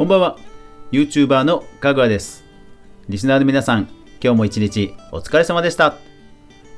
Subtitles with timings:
[0.00, 0.38] こんばんは。
[0.92, 2.42] YouTuber のかぐわです。
[3.10, 3.82] リスナーの皆さん
[4.18, 5.98] 今日も一日お疲れ様でした。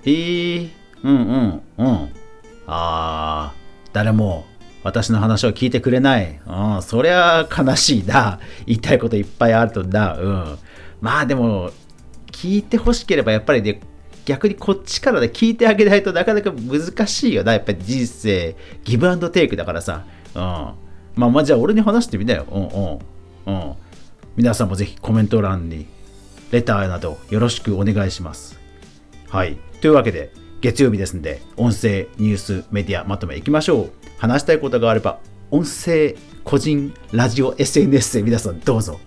[0.02, 0.70] へー
[1.04, 2.12] うんうんうん。
[2.66, 3.90] あー。
[3.92, 4.44] 誰も
[4.82, 6.40] 私の話を聞いてくれない。
[6.44, 6.82] うん。
[6.82, 8.40] そりゃ悲しいな。
[8.66, 10.16] 言いたいこといっぱいあるとな。
[10.16, 10.58] うん。
[11.00, 11.70] まあでも
[12.32, 13.78] 聞いてほしければやっぱりね
[14.24, 17.52] 逆にこっちからで聞いてあげないとなかなか難しいよな。
[17.52, 20.06] やっぱり人生、ギブアンドテイクだからさ。
[20.34, 20.81] うん。
[21.14, 22.46] まあまあじゃあ俺に話してみなよ。
[22.50, 23.54] うんうん。
[23.54, 23.74] うん。
[24.36, 25.86] 皆さんもぜひコメント欄に
[26.50, 28.58] レターなどよろしくお願いします。
[29.28, 29.58] はい。
[29.80, 33.92] というわけで、月曜日ですんで、音声、ニュース、メディアまとめいきましょう。
[34.18, 35.18] 話したいことがあれば、
[35.50, 39.00] 音声、個人、ラジオ、SNS で皆さんどうぞ。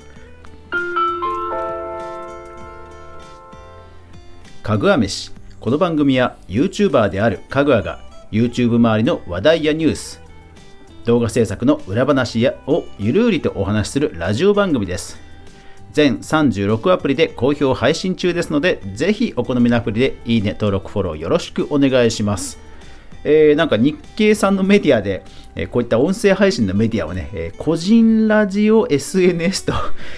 [4.66, 8.00] かぐわ飯この番組は YouTuber であるかぐわが
[8.32, 10.25] YouTube 周りの話題やニュース
[11.06, 15.20] 動画制作の裏話やをゆるりとお話しするラジオ番組です。
[15.92, 22.58] 全36アプリで好評配信中ですのでぜひお好みのアプリでいいね登録フォローよろしくお願いします。
[23.24, 25.24] えー、なんか日経さんのメディアで、
[25.56, 29.74] えー、こういった音声配信のメディアをね、えー、個人ラジオ SNS と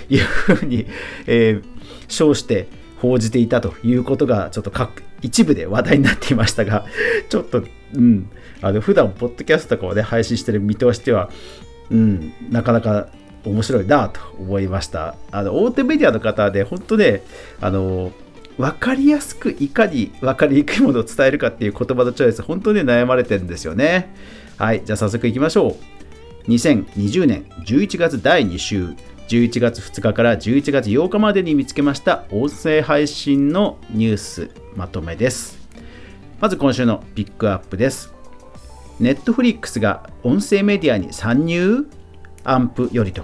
[0.10, 0.88] いうふうに、
[1.26, 1.62] え
[2.08, 2.68] 称して
[3.02, 6.86] 報じていたということがちょっと各一部で話題になっていましたが
[7.30, 7.64] ちょっと、
[7.94, 8.30] うん、
[8.62, 11.30] あの普段ポッドキャストとかをね配信してる身としては、
[11.90, 13.08] うん、なかなか
[13.46, 17.24] 面白いなと思いましたあの大手メディアの方で本当ね
[17.62, 18.12] あの
[18.58, 24.14] 分かりやすくいかに分かりにくいものを伝えるかっていう言葉のチョイス本当に悩まれてるんですよね
[24.58, 25.78] はいじゃあ早速いきましょ
[26.48, 28.96] う2020年11月第2週
[29.28, 35.58] 11月2日から11月8日までに見つけました音声配信のニュースまとめです。
[36.40, 38.17] まず今週のピックアップです。
[39.00, 41.88] ネットフリックスが音声メディアに参入
[42.44, 43.24] アンプよりと。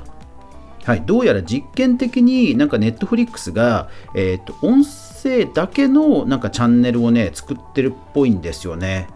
[0.84, 9.08] はい、どうやら実験的になんかネットフリックスが、えーと、音声だけのなんかチャンネルをね作ってるっぽいんですよね。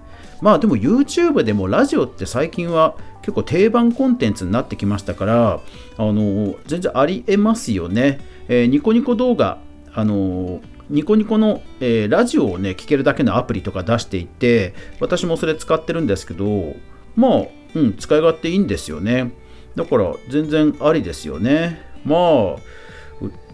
[0.42, 5.60] まあでも YouTube でもラジオって最近は結構定番コンテンツになってきましたから
[5.98, 9.58] あの全然ありえますよね、えー、ニコニコ動画
[9.94, 16.76] あのニコニコの、えー、ラジオをね聞けるだけのアプリとか出していて私もそれ使ってるんですけど
[17.16, 17.42] まあ、
[17.76, 19.32] うん、使い勝手いいんですよね
[19.76, 22.20] だから全然ありですよねまあ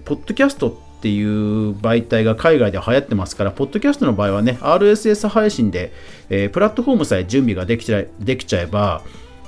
[0.05, 5.91] ポッドキャストっていう媒体が海外で流行ってますから、ポッドキャストの場合はね、RSS 配信で、
[6.29, 9.01] えー、プラットフォームさえ準備ができちゃできちゃえば、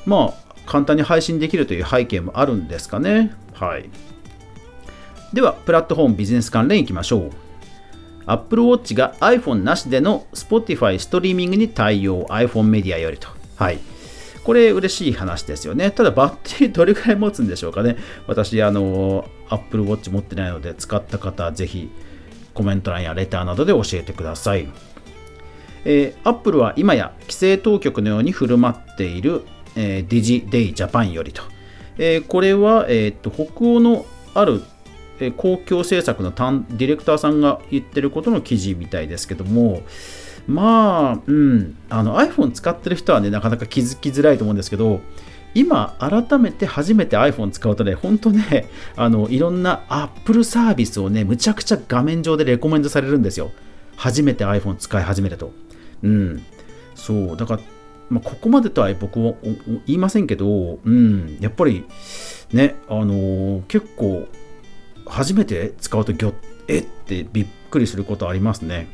[0.05, 3.33] まあ、簡単に配信できるという背景もあるんですかね。
[3.53, 3.89] はい。
[5.33, 7.44] では、プラットフォームビジネス関連いきましょう。
[8.25, 13.27] Apple Watch が iPhone なしでの Spotify ストリーミングに対応 iPhone メディアよりと。
[13.55, 13.79] はい。
[14.43, 15.89] これ嬉しい話ですよね。
[15.91, 17.97] ただバッテリー どれくらい持つんでしょうかね。
[18.27, 21.89] 私、あの、Apple Watch 持ってないので使った方、ぜひ
[22.53, 24.67] コメント欄やレターなどで教えてください。
[25.83, 29.43] えー、Apple は今や規制当局のように振る舞っている、
[29.75, 31.43] えー、ディジデイジャパンよりと。
[31.97, 34.61] えー、これは、えー、っと北欧のある
[35.19, 39.81] え公共政策のディレクターさんが言ってることの記事みたいですけども、
[40.47, 45.01] まあ、うん、あの iPhone 使ってる人はね、なかなか気づきづらいと思うんですけど、
[45.55, 53.51] 今、改めて初めて iPhone 使うとね、本当ね、 あの、いろんな Apple サービスをね、むちゃくちゃ画面上でレコメンドされるんですよ。
[53.95, 55.53] 初めて iPhone 使い始めると。
[56.03, 56.43] うん。
[56.93, 57.61] そう、だから、
[58.09, 59.33] まあ、ここまでとは僕は
[59.87, 61.85] 言いませんけど、うん、やっぱり、
[62.51, 64.27] ね、あのー、結構、
[65.05, 66.33] 初めて使うとぎょ
[66.67, 66.79] え？
[66.79, 68.87] ってびっくりすることありますね。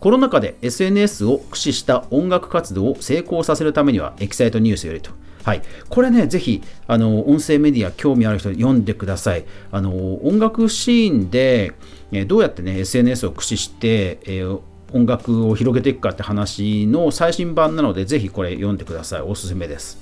[0.00, 5.10] コロナ禍で SNS を駆使した音楽活動を成功させるためには、エキサイトニュースよりと。
[5.42, 9.44] はい、これね、ぜひあの音声メディア興味ある人読んでください。
[9.72, 11.72] あの音楽シーンで、
[12.12, 14.60] えどうやってね SNS を駆使して、えー、
[14.92, 19.20] 音楽を広げていくかって話の最新版なので、ぜひこれ読んでください。
[19.22, 19.98] おすすめです。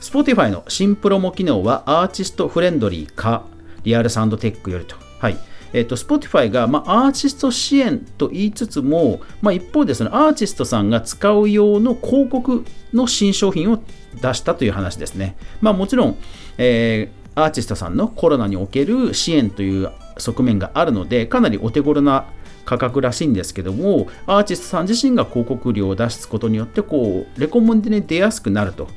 [0.00, 3.44] Spotify の新プロモ機能はアーティストフレンドリーか、
[3.88, 4.96] リアルサウンドテックよりと。
[5.18, 5.38] はい。
[5.72, 13.78] えっと、Spotify が、まあ、アーティスト支援と言いつつも、まあ、一方でそのアーティストさんが使う用の広告の新商品を
[14.20, 15.36] 出したという話ですね。
[15.60, 16.16] まあ、もちろん、
[16.58, 22.26] えー、アーティストさんのコロナにおける支援という側面があるので、かなりお手頃な
[22.64, 28.88] 価格らしいんですけども、アーティストさん自身が広告料を出すことによって、こう、レコメンドに出やすくなると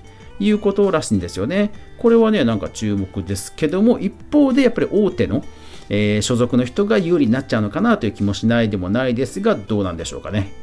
[0.42, 1.72] いうことらしいんですよね。
[1.98, 5.44] これはね、なんか注目ですけども、一方でやっぱり大手の
[5.94, 10.54] えー、所属の人が有利になっちゃうのかなという気もしないでもないですが、どうなんでしょうかね。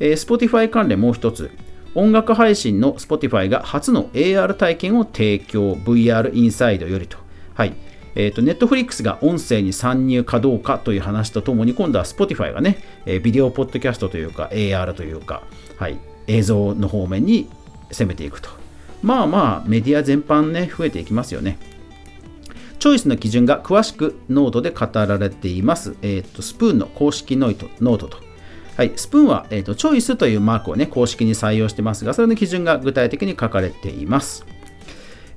[0.00, 1.52] えー、Spotify 関連もう一つ、
[1.94, 7.18] 音楽配信の Spotify が初の AR 体験を提供 VR インサイドよりと。
[7.54, 7.74] はい。
[8.16, 15.42] えーと、Netflix が音声に参入かどうかという話とともに今度は Spotify がね、えー、ビデオポッドキャストというか AR というか、
[15.76, 17.48] はい、映像の方面に
[17.92, 18.57] 攻めていくと。
[19.02, 21.58] まあまあメディア全般ね、増えていきますよね。
[22.78, 25.96] チョイスの基準が詳しくノートで語られています。
[26.02, 28.18] えーと、スプーンの公式ノートノートと。
[28.76, 34.46] はい、スプーンは、えーと、チョイスというマークをね、公式に採用してますが、それの基準が具体的に書かれています。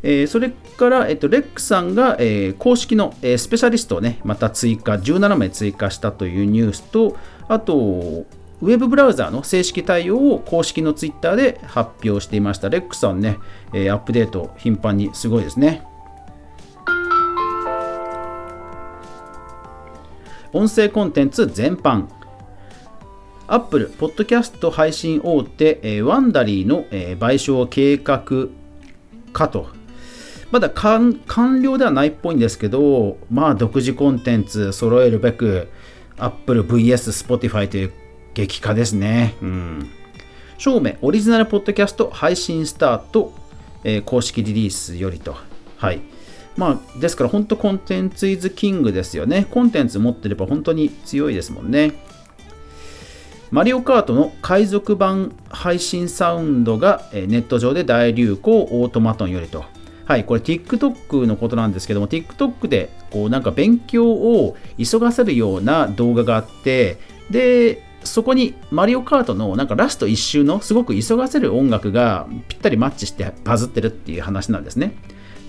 [0.04, 7.18] えー、それから、えーと、レックさんが、えー、公式の、えー、スペシャリストをね、また追加、17名追加したというニュースと、
[7.48, 8.26] あと、
[8.62, 12.70] ウェブブラウザーの正式対応を公式のツイッターで発表していました。
[12.70, 13.38] レックさんね、
[13.74, 15.84] えアップデート頻繁にすごいですね。
[20.54, 22.08] 音声コンテンツ全般。
[23.48, 28.50] アップル、ポッドキャスト配信大手、え、ワンダリーの、え、賠償計画
[29.34, 29.70] かと。
[30.52, 31.22] まだ完
[31.62, 35.70] 了ではないっぽいんですけど、まあ、独自コンテンツ揃えるべく、
[36.18, 37.94] アップル VS Spotify という
[38.34, 39.36] 激化ですね。
[39.42, 39.90] うん。
[40.58, 43.34] 正面、オリジナルポッドキャスト配信スタート、
[43.84, 45.36] えー、公式リリースよりと。
[45.78, 46.02] はい。
[46.58, 49.48] まあ、ですから本当コンテンツイズキングですよね。
[49.50, 51.94] コンテンツ持ってれば本当に強いですもんね。
[53.52, 59.66] マリオカートの海賊版配信サウンドがネット上で大流行オートマトンよりと。
[60.06, 66.98] はい、これ TikTok のことなんですけども、TikTok でこうなんか勉強を急がせるような動画があって、
[67.30, 74.96] で、そこにマリオカートのなんかラスト1周のすごく急がせる音楽がぴったりマッチしてバズってるっていう話なんですね。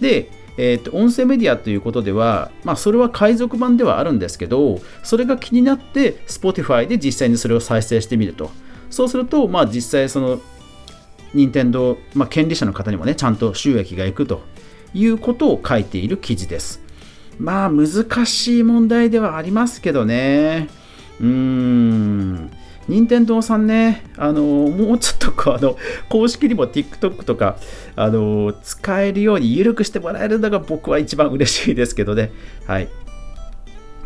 [0.01, 8.51] で、えーと、音声メディアということでは、まあ、それは海賊版ではあるんですけど、それが気になって Spotify で実際にそれを再生してみると。
[8.91, 10.41] そうすると、まあ、実際その、
[11.35, 14.43] 任天堂、まあ、権利者の方にもね、ちゃんと収益がいくと
[14.93, 16.83] いうことを書いている記事です。
[17.39, 20.69] まあ、難しい問題ではありますけどね。
[21.21, 22.12] うーん。
[22.93, 25.79] 任天堂さんね、あのもうちょっとこうあの
[26.11, 27.57] 公式にも TikTok とか
[27.97, 32.31] あの使えるように緩くしてもらえるのが僕は一番嬉しいですけどね。
[32.67, 32.89] はい。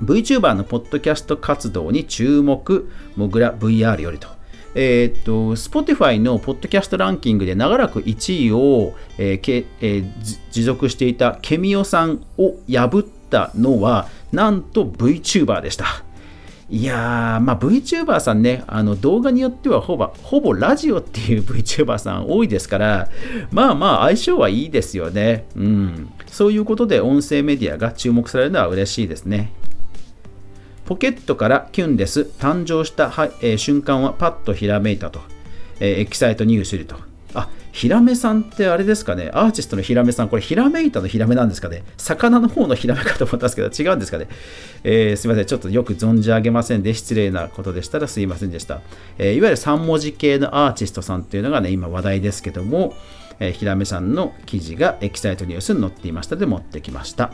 [0.04, 4.28] VTuber のポッドキャスト活動に注目、モグラ VR よりと。
[4.76, 16.05] えー、っと、Spotify のポッドキャストランキングで長らく1位を、えーけえー、持続していたケミオさんを破ったのは、なんと VTuber でした。
[16.68, 23.08] いやー、まあ、VTuber さんね、あの動画によってはほぼほぼラジオっていう VTuber さん多いですから、
[23.52, 25.46] まあまあ相性はいいですよね。
[25.54, 26.12] うん。
[26.26, 29.52] そういうことで音声メディアが注目されるのは嬉しいですね。
[30.86, 32.22] ポケットからキュンです。
[32.38, 35.20] 誕生した、はえー、瞬間はパッとひらめいたと。
[35.78, 36.96] えー、エキサイトニュースリと。
[37.36, 44.28] あ、ヒラメさんってあれですかね、アーティストのヒラメさん、これヒラメイタのヒラメなんですかね、魚の方のヒラメかと思ったんですけど、違うんですかね、
[44.82, 48.80] えー、すみません、ちょっとよく存じ上げませんで、失礼なことでしたらすいませんでした。
[49.18, 52.94] えー、いわゆる3文字系のアーティストさんっていうのがね、今話題ですけども、
[53.40, 57.30] えー、ヒラメさんの記事がエキサイトニュースに載っていましたので持ってきました。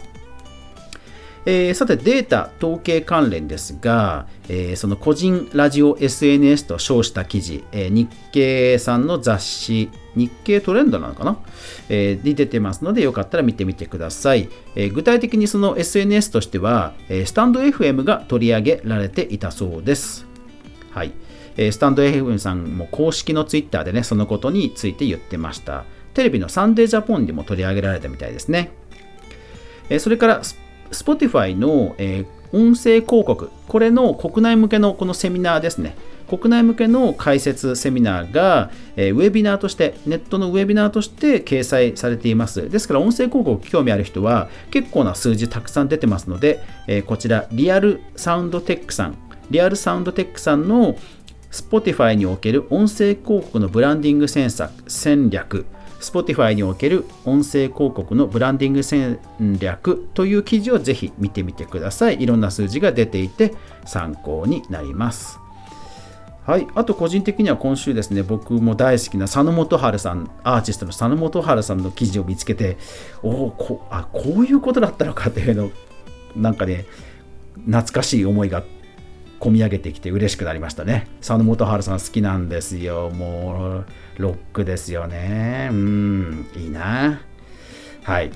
[1.45, 11.39] えー、さてデータ統計関連ですが、えー、その個人ラジオ SNS と称した記事、えー、日経さんの雑誌日経トレンドなのかな、
[11.89, 20.27] えー、に出てますのでよかったら見てみてください、えー、具体的にその SNS としては、えー、スタンド FM が取り上げられていたそうです。
[20.91, 21.13] はい、
[21.57, 25.85] えー、スタンド FM さんも公式のツイッターでねそのことについて言ってました。
[26.15, 28.71] テレビのサンデージャポンにも取り上げられたみたいですね、
[29.89, 30.43] えー、それから
[30.93, 35.97] Spotify の、えー、音声広告、これの国内向けのこのセミナーですね。
[36.29, 42.71] 国内向けの解説セミナーが、えー、ウェビナーとして、ネットのウェビナーとして掲載されています。
[42.71, 49.17] ですから、音声広告興味ある人は結構な数字たくさん出てますので、えー、こちら、リアルサウンドテックさん、
[49.51, 50.97] リアルサウンドテックさんの
[51.51, 55.67] Spotify における音声広告のブランディング戦略、
[56.03, 59.19] Spotify における音声広告のブランディング戦
[59.59, 62.23] 略という記事をぜひ見てみてください。
[62.23, 63.55] いろんな数字が出ていて
[63.85, 65.39] 参考になります。
[66.45, 72.79] はい、あと個人的には今週ですね、僕も大好きな佐野元春さん、アーティストの佐野元春さんの記事を見つけて、
[73.23, 75.71] おおこあこういうことだったのかっていうの
[76.35, 76.85] なんかね、
[77.67, 78.65] 懐かしい思いが
[79.43, 81.09] 込み上げてきて嬉しくなりましたね。
[81.19, 83.11] 佐野元春さん好きなんですよ。
[83.11, 85.69] もう、ロックですよね。
[85.73, 87.21] うん、いいな。
[88.05, 88.31] はい。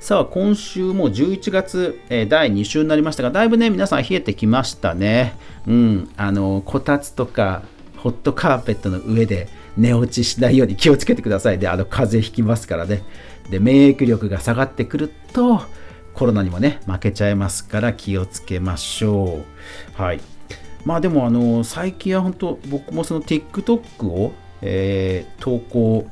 [0.00, 5.36] さあ、今週も11月、えー、第2週になりましたが、だいぶね、皆さん冷えてきましたね。
[5.68, 7.62] うん、あの、こたつとか、
[7.96, 13.02] ホットカーペットの上で寝落ちしないように気をつけてくださいで、あの風邪ひきますからね。
[13.50, 15.62] で、免疫力が下がってくると、
[16.16, 19.44] コロナにもね、負けちゃいますから気をつけましょ
[19.98, 20.02] う。
[20.02, 20.20] はい。
[20.86, 24.32] まあでも、あの、最近は本当、僕もその TikTok を、
[24.62, 26.06] えー、投稿、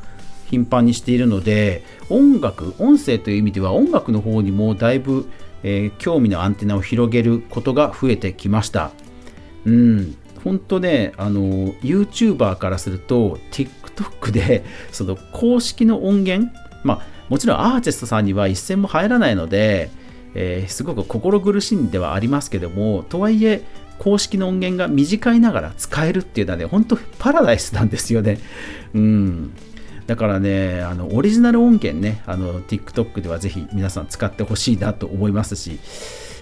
[0.51, 5.27] 頻繁にしているので、音楽、音声という意味では音楽の方にもだいぶ、
[5.63, 8.91] えー、興味のアンテナを広げることが増えてきました。
[9.65, 11.41] うん、本当ね、あの、
[11.83, 19.91] YouTuber からすると、TikTok で、その公式の音源、まあ、もちろんアーティストさんには一銭も入らないので、
[20.35, 23.63] えー、すごく心苦しいんではありますけども、とはいえ、
[23.99, 28.39] 公式の音源が短いながら使えるっていうのはね、本当パラダイスなんですよね。
[28.95, 29.55] うん。
[30.07, 35.79] だからね、あのオリジナル音源ね、あの TikTok ではぜひ皆さん使ってほしいなと思いますし、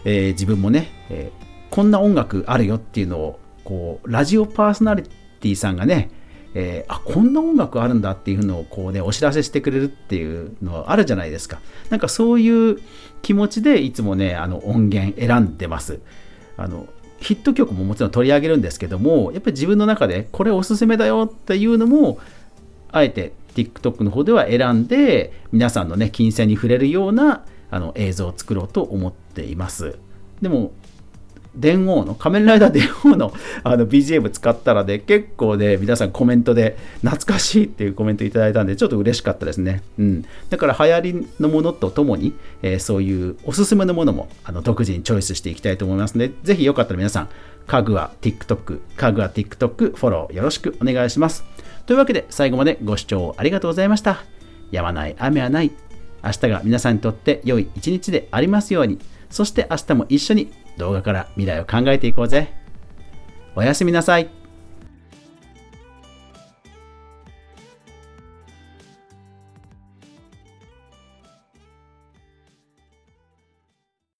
[0.04, 6.10] えー、自分もね、えー、こんな音楽あるよっていうのを、こう、ラジオパーソナリティさんがね、
[6.54, 11.60] えー、あこんな音楽あるんだっていうのをこうねお知らせしてくれるっていうのはあるじゃないですか。
[11.90, 12.80] なんかそういう
[13.22, 16.00] 気持ちでいつもねあの音源選んでます。
[16.56, 16.86] あの
[17.18, 22.18] ヒット曲ももちろん取り上げるんですけどもやっぱり自分の中でこれおすすめだよっていうのも
[22.90, 29.98] あえて TikTok の方では選んで皆さんのね金銭に触れるようなあの映像を作ろうと思っています。
[30.42, 30.72] でも
[31.54, 33.32] 電王の、仮面ライダー電王の
[33.62, 39.82] あの BGM 使ったらね、結構ね、皆さんコメントで懐かしいっていうコメントいただいたんで、ちょっと嬉しかったですね。
[39.98, 40.24] うん。
[40.48, 42.32] だから流行りのものとともに、
[42.62, 47.28] えー、そういうおすすめのものもあの独自にチョイスしていきたいと思いますので、ぜひよかったら皆さん、
[47.66, 51.44] 家具は TikTok、家具は TikTok フォローよろしくお願いします。
[51.86, 54.24] というわけで最後までご視聴ありがとうございました。
[54.70, 55.70] やまない雨はない。
[56.24, 58.98] 明日が皆さんにとって良い一日でありますように。
[59.30, 62.52] そして明日も一緒に動画から未来を考えていこうぜ。
[63.54, 64.41] おやすみなさい。